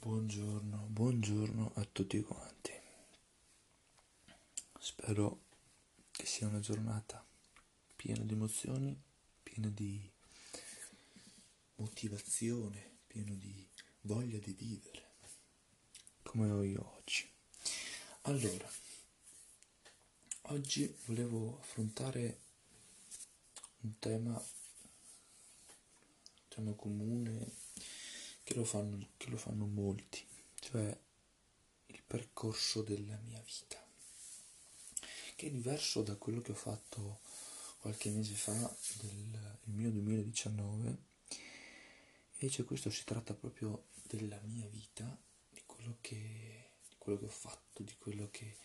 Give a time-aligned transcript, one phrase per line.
[0.00, 2.72] Buongiorno, buongiorno a tutti quanti.
[4.78, 5.42] Spero
[6.10, 7.22] che sia una giornata
[7.94, 8.98] piena di emozioni,
[9.42, 10.10] piena di
[11.74, 13.68] motivazione, piena di
[14.00, 15.10] voglia di vivere,
[16.22, 17.30] come ho io oggi.
[18.22, 18.66] Allora,
[20.44, 22.40] oggi volevo affrontare
[23.80, 24.42] un tema,
[26.54, 27.52] tema comune
[28.42, 30.26] che lo fanno, che lo fanno molti,
[30.58, 30.98] cioè
[31.86, 33.82] il percorso della mia vita,
[35.36, 37.20] che è diverso da quello che ho fatto
[37.78, 41.08] qualche mese fa, del mio 2019.
[42.38, 45.16] Invece questo si tratta proprio della mia vita,
[45.50, 48.56] di quello che, di quello che ho fatto, di quello che,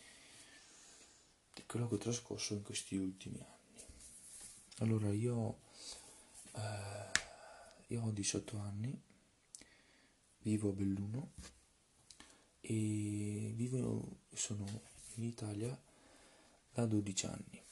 [1.53, 3.83] di quello che ho trascorso in questi ultimi anni.
[4.79, 5.59] Allora io,
[6.55, 7.11] eh,
[7.87, 8.99] io ho 18 anni,
[10.39, 11.31] vivo a Belluno
[12.61, 14.65] e vivo, sono
[15.15, 15.79] in Italia
[16.73, 17.63] da 12 anni.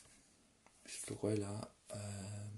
[0.83, 2.49] Vissuto qua e là, eh,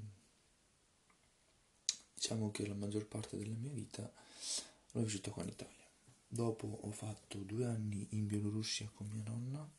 [2.14, 4.12] diciamo che la maggior parte della mia vita
[4.92, 5.74] l'ho vissuta qua in Italia.
[6.28, 9.70] Dopo ho fatto due anni in Bielorussia con mia nonna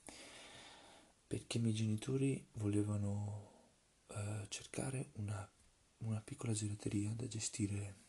[1.26, 3.50] perché i miei genitori volevano
[4.08, 5.48] eh, cercare una,
[5.98, 8.04] una piccola gelateria da gestire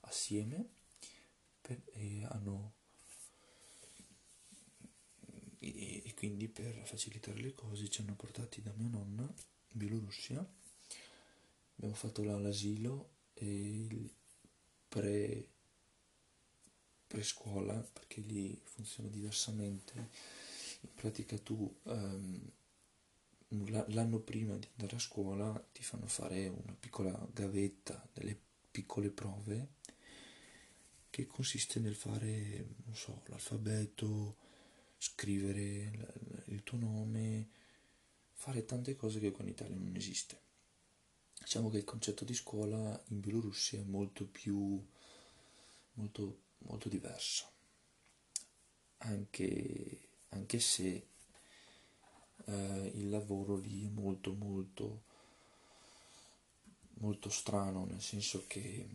[0.00, 0.68] assieme
[1.60, 2.74] per, e hanno
[5.58, 10.38] e, e, quindi per facilitare le cose ci hanno portati da mia nonna in Bielorussia.
[11.76, 14.10] Abbiamo fatto l'asilo e il
[14.88, 15.48] pre
[17.06, 20.08] prescuola perché lì funziona diversamente.
[20.80, 22.50] In pratica tu um,
[23.50, 28.38] l'anno prima di andare a scuola ti fanno fare una piccola gavetta delle
[28.70, 29.78] piccole prove
[31.10, 34.36] che consiste nel fare, non so, l'alfabeto,
[34.96, 37.48] scrivere il tuo nome,
[38.32, 40.40] fare tante cose che qua in Italia non esiste.
[41.40, 44.80] Diciamo che il concetto di scuola in Bielorussia è molto più,
[45.94, 47.50] molto, molto diverso,
[48.98, 51.06] anche, anche se
[52.46, 55.02] eh, il lavoro lì è molto, molto,
[56.94, 58.88] molto strano, nel senso che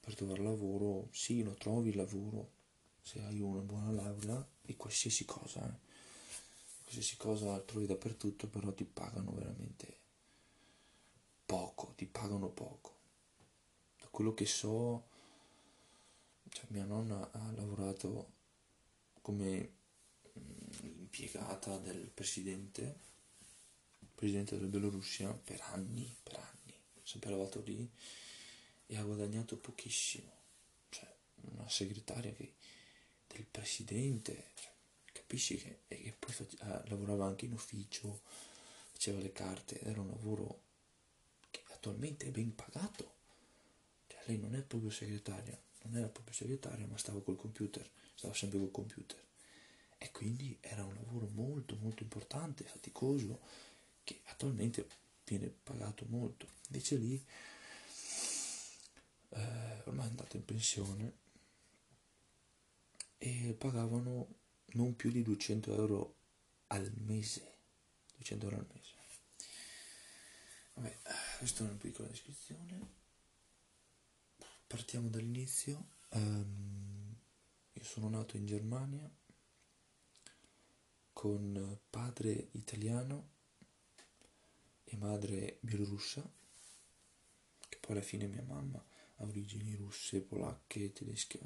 [0.00, 2.56] per trovare lavoro, sì, lo trovi il lavoro
[3.02, 5.78] se hai una buona laurea e qualsiasi cosa, eh.
[6.82, 9.96] qualsiasi cosa la trovi dappertutto, però ti pagano veramente
[11.46, 12.96] poco, ti pagano poco.
[13.98, 15.08] Da quello che so,
[16.50, 18.32] cioè mia nonna ha lavorato
[19.22, 19.76] come
[21.18, 22.94] impiegata del presidente,
[24.14, 27.88] presidente della Bielorussia per anni, per anni, sempre lavorato lì
[28.86, 30.30] e ha guadagnato pochissimo.
[30.88, 31.12] Cioè,
[31.52, 32.54] una segretaria che,
[33.26, 34.52] del presidente,
[35.12, 38.22] capisci che, e poi face, ah, lavorava anche in ufficio,
[38.92, 40.62] faceva le carte, era un lavoro
[41.50, 43.16] che attualmente è ben pagato.
[44.06, 48.34] Cioè, lei non è proprio segretaria, non era proprio segretaria, ma stava col computer, stava
[48.34, 49.26] sempre col computer.
[49.98, 53.40] E quindi era un lavoro molto molto importante, faticoso,
[54.04, 54.88] che attualmente
[55.24, 56.46] viene pagato molto.
[56.68, 57.24] Invece lì
[59.30, 61.12] eh, ormai è andato in pensione
[63.18, 64.36] e pagavano
[64.72, 66.14] non più di 200 euro
[66.68, 67.56] al mese.
[68.16, 68.96] 200 euro al mese.
[70.74, 70.98] Vabbè
[71.38, 72.96] questa è una piccola descrizione.
[74.66, 75.96] Partiamo dall'inizio.
[76.10, 77.16] Um,
[77.72, 79.08] io sono nato in Germania
[81.18, 83.30] con padre italiano
[84.84, 86.22] e madre bielorussa
[87.68, 88.78] che poi alla fine mia mamma
[89.16, 91.40] ha origini russe, polacche, tedesche,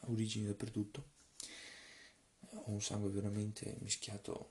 [0.00, 1.08] ha origini dappertutto.
[2.40, 4.50] Ho un sangue veramente mischiato,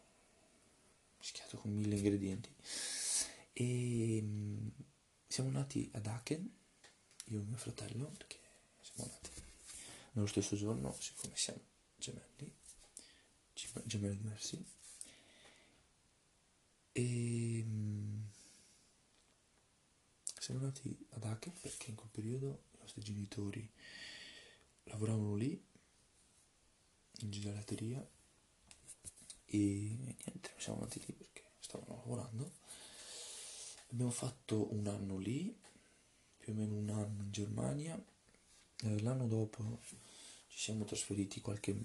[1.20, 2.52] mischiato con mille ingredienti.
[3.54, 4.68] E mm,
[5.28, 6.52] siamo nati ad Aachen,
[7.26, 8.40] io e mio fratello, perché
[8.82, 9.30] siamo nati
[10.14, 11.62] nello stesso giorno, siccome siamo
[11.98, 12.64] gemelli,
[13.84, 14.64] gemelli diversi.
[16.92, 17.66] E
[20.40, 23.70] siamo andati ad Aachen perché in quel periodo i nostri genitori
[24.84, 25.62] lavoravano lì
[27.20, 28.06] in gelateria
[29.46, 32.52] e niente, siamo andati lì perché stavano lavorando.
[33.92, 35.58] Abbiamo fatto un anno lì,
[36.38, 38.04] più o meno un anno in Germania.
[38.84, 39.80] Eh, l'anno dopo
[40.48, 41.76] ci siamo trasferiti qualche,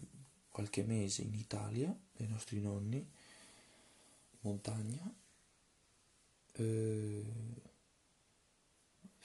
[0.51, 5.15] qualche mese in Italia dai nostri nonni, in montagna.
[6.53, 7.23] Eh,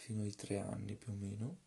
[0.06, 1.57] fino ai tre anni più o meno.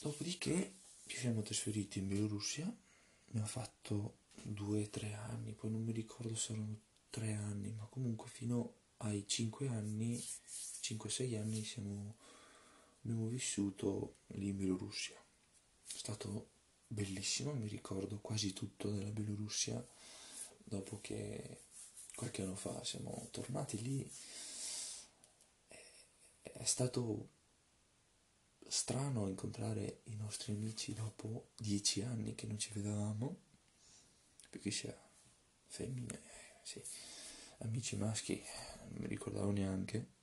[0.00, 0.74] Dopodiché
[1.06, 2.72] ci siamo trasferiti in Bielorussia,
[3.34, 6.80] ha fatto due o tre anni, poi non mi ricordo se erano
[7.10, 10.22] tre anni, ma comunque fino ai cinque anni,
[10.80, 12.16] 5-6 anni siamo,
[13.02, 15.16] abbiamo vissuto lì in Bielorussia.
[15.16, 16.48] È stato
[16.92, 19.84] bellissimo, mi ricordo quasi tutto della Bielorussia
[20.64, 21.58] dopo che
[22.16, 24.10] qualche anno fa siamo tornati lì.
[26.42, 27.28] È stato
[28.66, 33.36] strano incontrare i nostri amici dopo dieci anni che non ci vedevamo,
[34.50, 34.96] perché sia
[35.66, 36.82] femmine, eh, sì,
[37.58, 38.42] amici maschi,
[38.90, 40.18] non mi ricordavo neanche,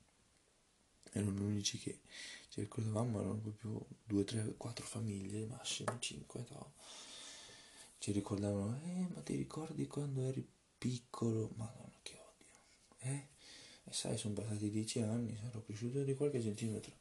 [1.18, 2.00] erano unici che
[2.50, 6.74] ci ricordavamo, erano proprio due, tre, quattro famiglie, massimo cinque, no?
[8.00, 10.48] ci ricordavano, eh, ma ti ricordi quando eri
[10.78, 11.52] piccolo?
[11.56, 12.54] Madonna, che odio,
[13.00, 13.28] eh?
[13.84, 16.96] E sai, sono passati dieci anni, sarò cresciuto di qualche centimetro.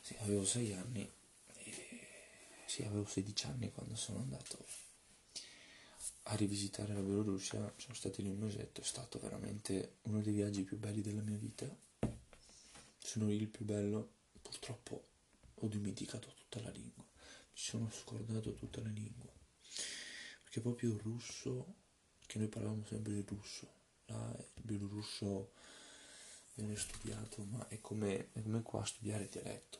[0.00, 1.08] Sì, avevo sei anni,
[1.54, 1.72] e...
[2.66, 4.64] sì, avevo 16 anni quando sono andato
[6.24, 10.62] a rivisitare la Bielorussia, sono stato lì un mesetto, è stato veramente uno dei viaggi
[10.62, 11.66] più belli della mia vita.
[13.02, 15.08] Sono il più bello, purtroppo
[15.54, 19.30] ho dimenticato tutta la lingua, mi sono scordato tutta la lingua,
[20.42, 21.74] perché proprio il russo,
[22.26, 23.68] che noi parlavamo sempre il russo,
[24.06, 25.52] là il bielorusso
[26.54, 29.78] viene studiato, ma è come, è come qua studiare dialetto,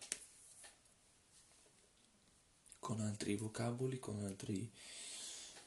[2.79, 4.71] con altri vocaboli, con altri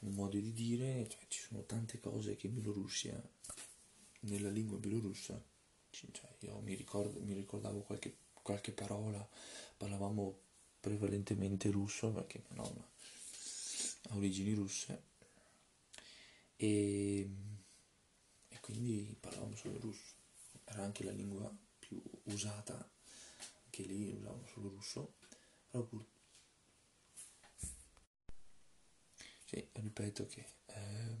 [0.00, 3.20] modi di dire, cioè, ci sono tante cose che in Bielorussia,
[4.20, 5.42] nella lingua bielorussa,
[5.94, 9.26] cioè, io mi, ricordo, mi ricordavo qualche, qualche parola,
[9.76, 10.38] parlavamo
[10.80, 12.86] prevalentemente russo perché mia nonna
[14.10, 15.02] ha origini russe
[16.56, 17.28] e,
[18.48, 20.14] e quindi parlavamo solo russo,
[20.64, 22.90] era anche la lingua più usata,
[23.64, 25.14] anche lì usavamo solo russo,
[25.70, 26.04] però pur,
[29.46, 31.16] Sì, ripeto che eh,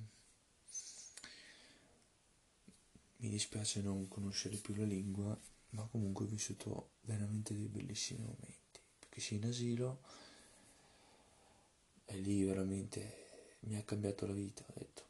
[3.24, 5.38] mi dispiace non conoscere più la lingua,
[5.70, 8.80] ma comunque ho vissuto veramente dei bellissimi momenti.
[8.98, 10.02] Perché sì, in asilo
[12.04, 14.62] e lì veramente mi ha cambiato la vita.
[14.66, 15.02] Ho detto,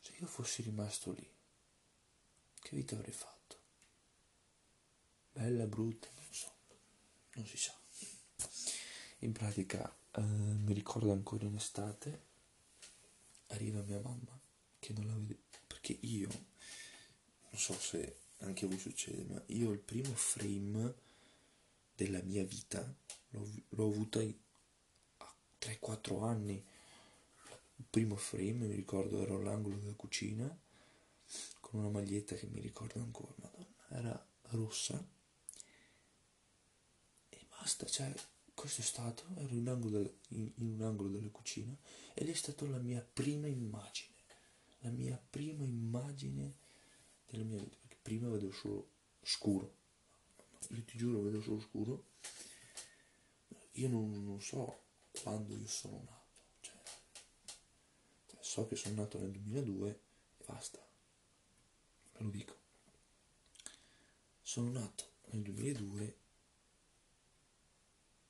[0.00, 1.30] se io fossi rimasto lì,
[2.60, 3.56] che vita avrei fatto?
[5.30, 6.52] Bella, brutta, non so,
[7.34, 7.72] non si sa.
[9.18, 12.26] In pratica eh, mi ricordo ancora in estate
[13.48, 14.38] arriva mia mamma
[14.80, 16.47] che non la vede perché io
[17.50, 20.94] non so se anche a voi succede ma io il primo frame
[21.94, 22.94] della mia vita
[23.30, 26.64] l'ho, l'ho avuta a 3-4 anni.
[27.76, 30.56] Il primo frame mi ricordo ero all'angolo della cucina
[31.60, 33.34] con una maglietta che mi ricordo ancora.
[33.36, 35.04] Madonna era rossa.
[37.28, 38.12] E basta cioè
[38.54, 39.98] questo è stato, ero in, angolo,
[40.28, 41.76] in, in un angolo della cucina
[42.14, 44.16] ed è stata la mia prima immagine,
[44.80, 46.56] la mia prima immagine
[47.28, 48.88] della mia vita, perché prima vedevo solo
[49.22, 49.74] scuro,
[50.70, 52.04] io ti giuro vedo solo scuro,
[53.72, 54.82] io non, non so
[55.22, 56.74] quando io sono nato, cioè,
[58.26, 59.90] cioè, so che sono nato nel 2002
[60.38, 60.78] e basta,
[62.12, 62.56] ve lo dico,
[64.42, 66.16] sono nato nel 2002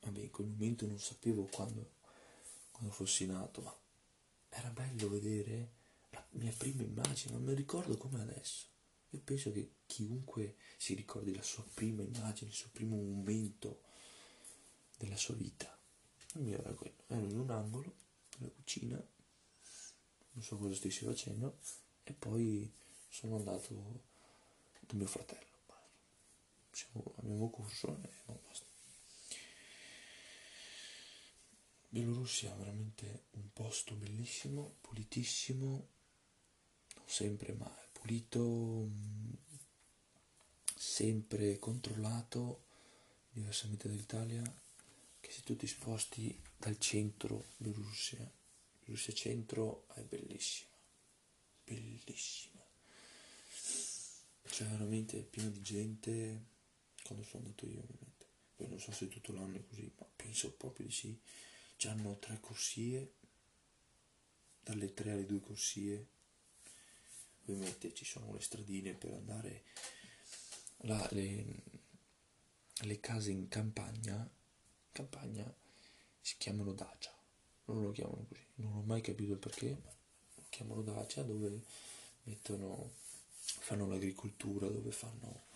[0.01, 1.93] vabbè in quel momento non sapevo quando,
[2.71, 3.77] quando fossi nato, ma
[4.49, 5.73] era bello vedere
[6.11, 8.67] la mia prima immagine, non mi ricordo come adesso.
[9.11, 13.83] Io penso che chiunque si ricordi la sua prima immagine, il suo primo momento
[14.99, 15.77] della sua vita.
[16.35, 17.95] Il mio era quello, ero in un angolo
[18.37, 21.59] della cucina, non so cosa stessi facendo,
[22.05, 22.71] e poi
[23.09, 24.03] sono andato
[24.81, 25.47] da mio fratello.
[26.71, 28.67] Siamo, abbiamo corso e non basta.
[31.89, 35.89] Bielorussia è veramente un posto bellissimo, pulitissimo,
[36.95, 38.89] non sempre ma è pulito,
[40.75, 42.65] sempre controllato,
[43.31, 44.43] diversamente dall'Italia,
[45.21, 48.31] che se tu ti sposti dal centro Bielorussia,
[48.81, 50.77] Bielorussia centro è bellissima,
[51.65, 52.57] bellissima.
[54.43, 56.45] C'è veramente pieno di gente,
[57.03, 58.27] quando sono andato io ovviamente,
[58.57, 61.21] poi non so se tutto l'anno è così, ma penso proprio di sì
[61.87, 63.13] hanno tre corsie,
[64.61, 66.07] dalle tre alle due corsie,
[67.53, 69.65] ovviamente ci sono le stradine per andare,
[70.83, 71.63] là, le,
[73.01, 74.29] case in campagna,
[74.93, 75.53] campagna
[76.21, 77.15] si chiamano dacia,
[77.67, 79.93] non lo chiamano così, non ho mai capito il perché, ma
[80.49, 81.63] chiamano dacia dove
[82.25, 82.93] mettono,
[83.41, 85.47] fanno l'agricoltura, dove fanno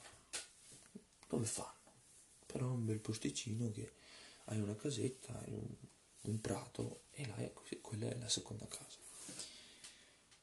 [1.33, 1.81] dove fanno.
[2.47, 3.93] Però un bel posticino che
[4.45, 5.75] hai una casetta, hai un,
[6.23, 8.99] un prato e là è, quella è la seconda casa.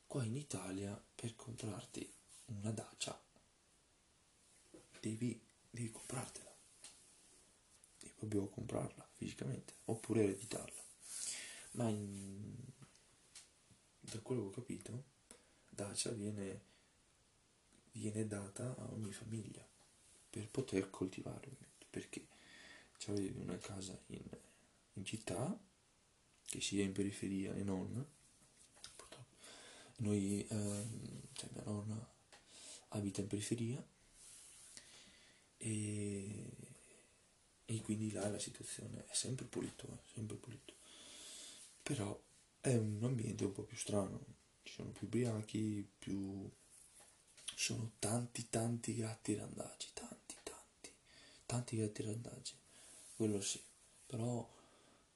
[0.09, 2.11] Qua in Italia per comprarti
[2.45, 3.15] una dacia
[4.99, 5.39] devi,
[5.69, 6.51] devi comprartela,
[7.99, 10.83] devi proprio comprarla fisicamente oppure ereditarla.
[11.73, 12.55] Ma in,
[13.99, 15.03] da quello che ho capito,
[15.69, 16.61] dacia viene,
[17.91, 19.63] viene data a ogni famiglia
[20.27, 21.55] per poter coltivare,
[21.87, 22.25] perché
[22.97, 24.27] c'avevi una casa in,
[24.93, 25.55] in città,
[26.45, 28.17] che sia in periferia e non,
[29.99, 32.13] noi, ehm, cioè mia nonna
[32.89, 33.85] abita in periferia
[35.57, 36.45] e,
[37.65, 40.73] e quindi là la situazione è sempre pulito, eh, sempre pulito.
[41.83, 42.19] Però
[42.61, 44.19] è un ambiente un po' più strano,
[44.63, 46.49] ci sono più ubriachi, più...
[47.55, 50.91] sono tanti tanti gatti randaggi, tanti tanti,
[51.45, 52.53] tanti gatti randaggi,
[53.15, 53.61] quello sì,
[54.05, 54.47] però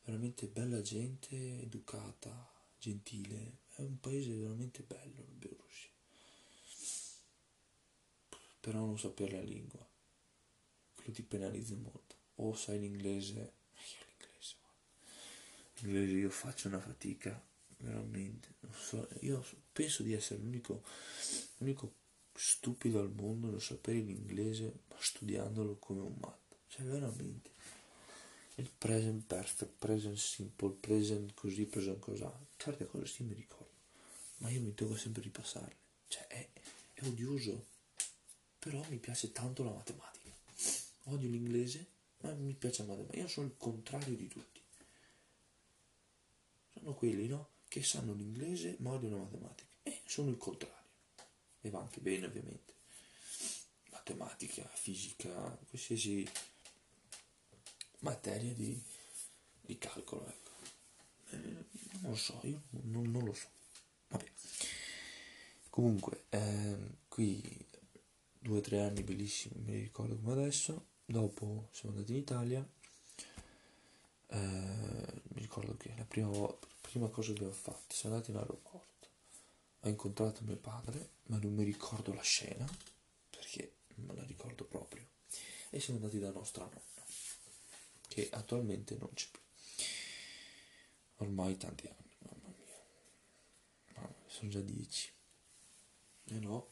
[0.04, 5.90] veramente bella gente, educata, gentile, è un paese veramente bello la Bielorussia,
[8.60, 9.86] però non sapere la lingua,
[10.96, 14.56] quello ti penalizza molto, o sai l'inglese, io l'inglese,
[15.80, 17.42] l'inglese io faccio una fatica,
[17.78, 20.84] veramente, so, io penso di essere l'unico,
[21.58, 22.02] l'unico
[22.36, 27.52] stupido al mondo non sapere l'inglese, ma studiandolo come un matto, cioè veramente.
[28.56, 32.32] Il present perfect, present simple, present così, present cos'ha.
[32.56, 33.74] Certe cose sì mi ricordo,
[34.38, 35.76] ma io mi devo sempre ripassarle.
[36.08, 36.50] Cioè è,
[36.94, 37.66] è odioso,
[38.60, 40.32] però mi piace tanto la matematica.
[41.06, 41.88] Odio l'inglese,
[42.20, 43.24] ma mi piace la matematica.
[43.24, 44.62] Io sono il contrario di tutti.
[46.74, 47.50] Sono quelli, no?
[47.68, 49.72] Che sanno l'inglese ma odiano la matematica.
[49.82, 50.92] E sono il contrario.
[51.62, 52.74] E va anche bene, ovviamente.
[53.90, 55.32] Matematica, fisica,
[55.70, 56.30] qualsiasi
[58.04, 58.82] materia di,
[59.62, 60.52] di calcolo, ecco.
[61.32, 61.38] Eh,
[62.02, 63.48] non lo so, io non, non lo so.
[64.10, 64.32] Vabbè.
[65.70, 67.66] Comunque, ehm, qui
[68.38, 70.92] due o tre anni bellissimi, mi ricordo come adesso.
[71.06, 72.68] Dopo siamo andati in Italia.
[74.28, 76.30] Eh, mi ricordo che la prima,
[76.82, 79.08] prima cosa che abbiamo fatto, siamo andati in aeroporto.
[79.82, 82.66] Ho incontrato mio padre, ma non mi ricordo la scena,
[83.30, 85.06] perché non me la ricordo proprio.
[85.70, 86.93] E siamo andati da nostra nonna
[88.14, 89.42] che attualmente non c'è più.
[91.16, 92.86] Ormai tanti anni, mamma mia.
[93.96, 95.12] Mamma, sono già dieci.
[96.26, 96.68] E no.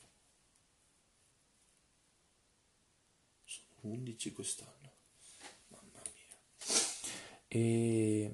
[3.43, 4.91] Sono undici quest'anno.
[5.69, 6.37] Mamma mia.
[7.47, 8.31] E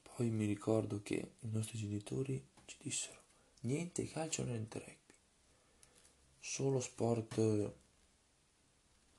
[0.00, 3.20] poi mi ricordo che i nostri genitori ci dissero
[3.60, 5.14] niente calcio niente rugby.
[6.40, 7.82] Solo sport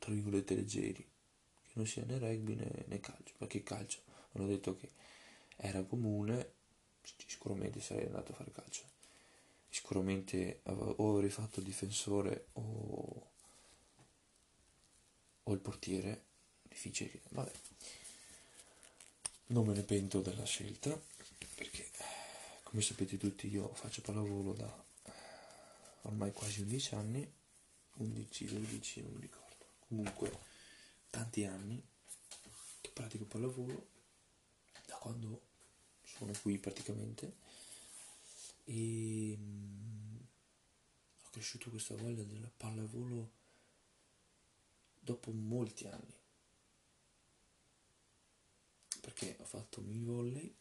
[0.06, 4.02] tra virgolette leggeri, che non sia né rugby né, né calcio, perché calcio?
[4.34, 4.88] Hanno detto che
[5.56, 6.52] era comune,
[7.26, 8.84] sicuramente sarei andato a fare calcio,
[9.68, 13.30] sicuramente o avrei fatto il difensore o,
[15.42, 16.24] o il portiere,
[16.62, 17.52] difficile, vabbè.
[19.48, 20.96] Non me ne pento della scelta,
[21.56, 21.90] perché
[22.62, 24.84] come sapete tutti io faccio pallavolo da
[26.04, 27.34] ormai quasi 11 anni,
[27.94, 29.45] 11, 12, non ricordo
[29.96, 30.38] comunque
[31.10, 31.82] tanti anni
[32.82, 33.88] che pratico pallavolo
[34.86, 35.42] da quando
[36.04, 37.38] sono qui praticamente.
[38.66, 40.18] E mm,
[41.24, 43.32] ho cresciuto questa voglia del pallavolo
[45.00, 46.14] dopo molti anni.
[49.00, 50.56] Perché ho fatto mini volley.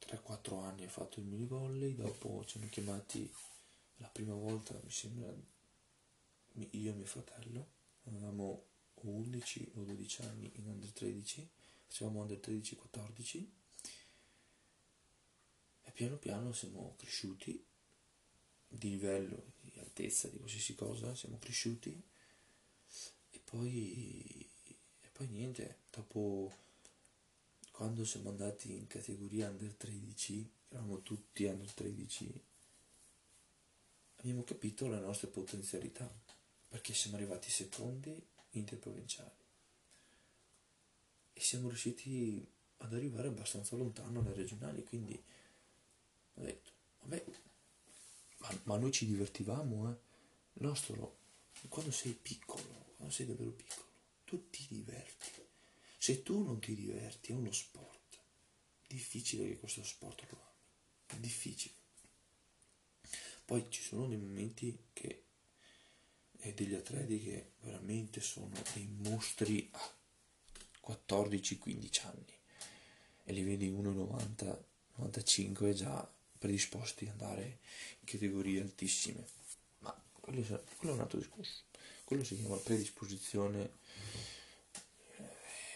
[0.00, 3.32] 3-4 anni ho fatto il mini volley dopo ci hanno chiamati
[3.96, 5.34] la prima volta mi sembra
[6.84, 7.72] io e mio fratello
[8.04, 8.66] avevamo
[9.04, 11.48] 11 o 12 anni in under 13,
[11.86, 13.46] facevamo under 13-14
[15.82, 17.64] e piano piano siamo cresciuti
[18.68, 22.02] di livello, di altezza, di qualsiasi cosa, siamo cresciuti
[23.30, 24.46] e poi,
[25.00, 26.52] e poi niente, dopo
[27.70, 32.42] quando siamo andati in categoria under 13, eravamo tutti under 13,
[34.16, 36.23] abbiamo capito le nostre potenzialità
[36.74, 39.30] perché siamo arrivati secondi interprovinciali
[41.32, 42.44] e siamo riusciti
[42.78, 45.14] ad arrivare abbastanza lontano alle regionali, quindi
[46.34, 47.24] ho detto, vabbè,
[48.38, 49.96] ma, ma noi ci divertivamo, eh?
[50.54, 51.18] Nostro,
[51.68, 53.86] quando sei piccolo, quando sei davvero piccolo,
[54.24, 55.30] tu ti diverti.
[55.96, 58.18] Se tu non ti diverti è uno sport,
[58.88, 60.40] difficile che questo sport lo
[61.06, 61.74] ami, difficile.
[63.44, 65.23] Poi ci sono dei momenti che
[66.44, 69.94] e degli atleti che veramente sono dei mostri a
[70.86, 72.38] 14-15 anni
[73.24, 76.06] e li vedi 1,90-95 già
[76.38, 77.60] predisposti ad andare
[78.00, 79.26] in categorie altissime.
[79.78, 80.42] Ma quello
[80.76, 81.62] quello è un altro discorso.
[82.04, 83.78] Quello si chiama predisposizione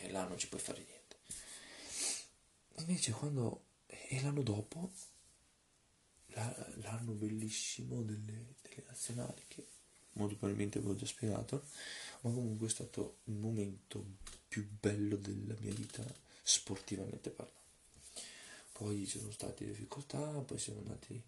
[0.03, 1.17] e là non ci puoi fare niente.
[2.81, 4.93] Invece quando è l'anno dopo,
[6.27, 9.67] l'anno bellissimo delle, delle nazionali che
[10.19, 11.65] molto probabilmente avevo già spiegato,
[12.23, 14.05] ma comunque è stato il momento
[14.49, 16.05] più bello della mia vita
[16.43, 17.57] sportivamente parlando.
[18.73, 21.21] Poi ci sono state difficoltà, poi siamo andati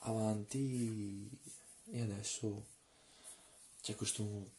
[0.00, 1.28] avanti
[1.86, 2.66] e adesso
[3.82, 4.50] c'è, questo,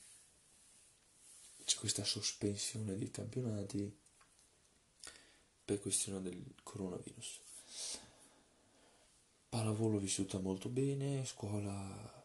[1.64, 3.98] c'è questa sospensione dei campionati
[5.64, 7.40] per questione del coronavirus.
[9.50, 12.25] Pallavolo vissuta molto bene, scuola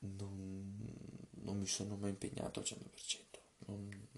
[0.00, 0.76] non,
[1.30, 4.08] non mi sono mai impegnato al 100%, non,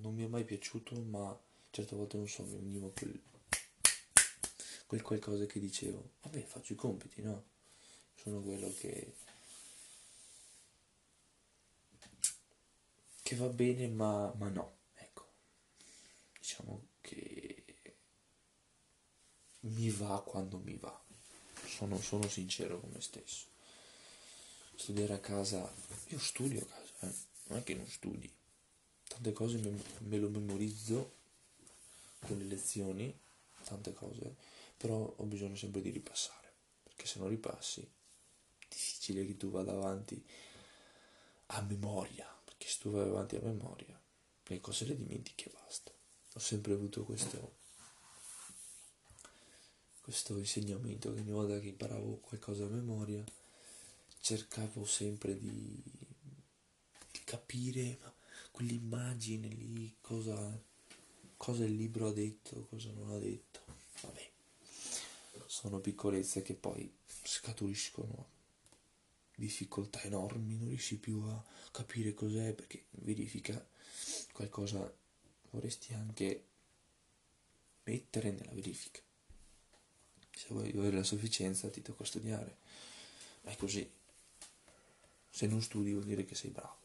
[0.00, 1.38] non mi è mai piaciuto, ma
[1.70, 3.20] certe volte non so, mi veniva quel,
[4.86, 7.44] quel qualcosa che dicevo, vabbè faccio i compiti, no?
[8.14, 9.14] Sono quello che,
[13.22, 15.28] che va bene, ma, ma no, ecco,
[16.38, 17.64] diciamo che
[19.60, 21.00] mi va quando mi va,
[21.64, 23.56] sono, sono sincero con me stesso
[24.78, 25.70] studiare a casa,
[26.06, 27.14] io studio a casa, eh?
[27.48, 28.32] non è che non studi,
[29.08, 31.16] tante cose me, me lo memorizzo
[32.20, 33.12] con le lezioni,
[33.64, 34.36] tante cose,
[34.76, 36.52] però ho bisogno sempre di ripassare,
[36.84, 40.24] perché se non ripassi è difficile che tu vada avanti
[41.46, 44.00] a memoria, perché se tu vai avanti a memoria
[44.44, 45.90] le cose le dimentichi e basta.
[46.34, 47.56] Ho sempre avuto questo,
[50.00, 53.24] questo insegnamento che ogni volta che imparavo qualcosa a memoria
[54.20, 55.82] cercavo sempre di,
[57.10, 58.12] di capire ma
[58.50, 60.60] quell'immagine lì, cosa,
[61.36, 63.60] cosa il libro ha detto, cosa non ha detto.
[64.02, 64.30] Vabbè,
[65.46, 68.36] sono piccolezze che poi scaturiscono
[69.34, 73.64] difficoltà enormi, non riesci più a capire cos'è perché verifica
[74.32, 74.92] qualcosa
[75.50, 76.44] vorresti anche
[77.84, 79.00] mettere nella verifica.
[80.34, 82.56] Se vuoi avere la sufficienza ti tocca studiare,
[83.42, 83.88] ma è così.
[85.30, 86.76] Se non studi vuol dire che sei bravo.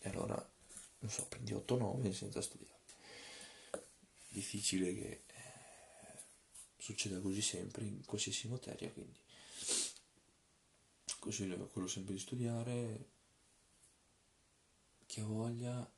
[0.00, 0.52] E allora,
[0.98, 2.72] non so, prendi 8-9 senza studiare.
[4.28, 6.18] Difficile che eh,
[6.76, 9.22] succeda così sempre in qualsiasi materia, quindi
[11.24, 13.08] consiglio quello sempre di studiare.
[15.06, 15.90] Chi ha voglia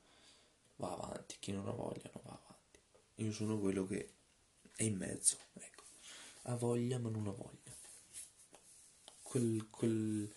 [0.76, 2.78] va avanti, chi non ha voglia non va avanti.
[3.16, 4.12] Io sono quello che
[4.76, 5.82] è in mezzo, ecco.
[6.42, 7.74] Ha voglia ma non ha voglia.
[9.22, 10.32] Quel, quel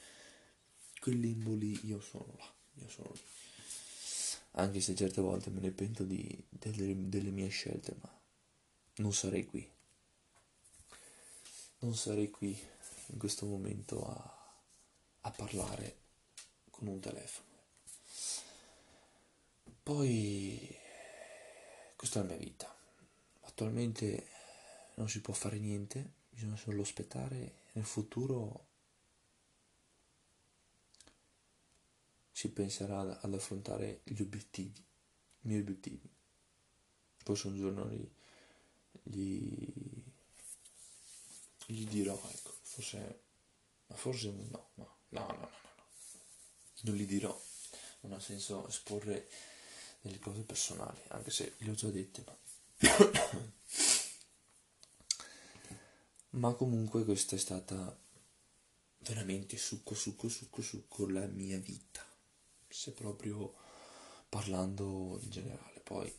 [1.00, 3.22] quel limbo lì io sono là, io sono lì.
[4.52, 8.20] Anche se certe volte me ne pento di, delle, delle mie scelte, ma
[8.98, 9.68] non sarei qui.
[11.80, 12.58] Non sarei qui
[13.08, 14.54] in questo momento a,
[15.22, 15.98] a parlare
[16.70, 17.48] con un telefono.
[19.84, 20.78] Poi
[21.96, 22.74] questa è la mia vita.
[23.42, 24.28] Attualmente
[24.96, 28.68] non si può fare niente, bisogna solo aspettare nel futuro
[32.40, 36.10] si penserà ad affrontare gli obiettivi, i miei obiettivi.
[37.18, 38.10] Forse un giorno li,
[39.04, 39.68] gli,
[41.66, 43.24] gli dirò, ecco, forse,
[43.88, 45.50] ma forse no, no, no, no, no, no,
[46.84, 47.38] non li dirò,
[48.02, 49.28] non ha senso esporre
[50.00, 52.38] delle cose personali, anche se le ho già dette, ma...
[56.40, 58.00] ma comunque questa è stata
[59.00, 62.09] veramente succo, succo, succo, succo la mia vita
[62.70, 63.54] se proprio
[64.30, 65.80] parlando in generale.
[65.82, 66.14] Poi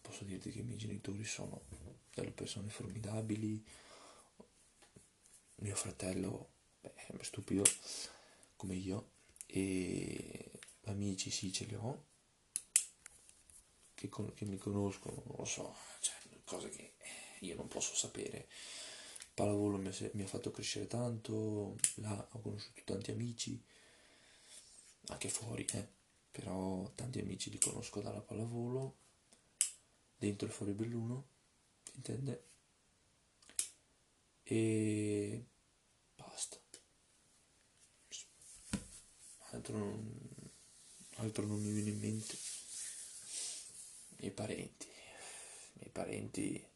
[0.00, 1.62] posso dirti che i miei genitori sono
[2.12, 3.64] delle persone formidabili,
[5.56, 7.62] mio fratello beh, stupido
[8.56, 9.10] come io
[9.46, 10.50] e
[10.84, 12.04] amici sì ce li ho
[13.94, 16.92] che, con, che mi conoscono, non lo so, cioè cose che
[17.40, 18.48] io non posso sapere.
[19.32, 23.60] Pallavolo mi ha, mi ha fatto crescere tanto, là ho conosciuto tanti amici,
[25.08, 25.88] anche fuori, eh.
[26.30, 28.96] però tanti amici li conosco dalla pallavolo,
[30.16, 31.26] dentro e fuori Belluno,
[31.82, 32.44] si intende,
[34.42, 35.44] e
[36.16, 36.60] basta.
[39.50, 40.20] Altro non,
[41.16, 42.36] altro non mi viene in mente.
[44.08, 46.68] I miei parenti, i miei parenti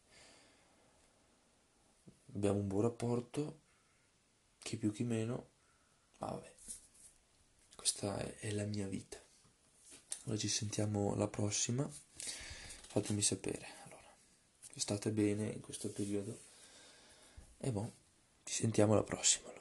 [2.33, 3.61] abbiamo un buon rapporto,
[4.59, 5.49] chi più chi meno,
[6.17, 6.53] ma vabbè,
[7.99, 9.21] questa è, la mia vita.
[10.23, 11.89] Allora ci sentiamo alla prossima,
[12.87, 14.15] fatemi sapere, allora,
[14.75, 16.39] state bene in questo periodo
[17.57, 17.93] e boh,
[18.43, 19.58] ci sentiamo alla prossima.